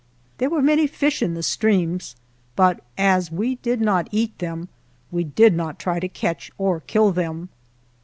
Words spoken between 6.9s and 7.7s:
them.